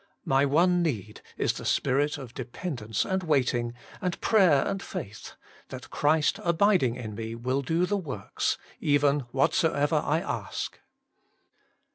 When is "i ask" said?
9.97-10.79